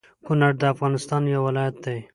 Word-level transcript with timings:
کونړ 0.25 0.51
د 0.61 0.63
افغانستان 0.73 1.21
يو 1.33 1.41
ولايت 1.47 1.75
دى 1.83 1.97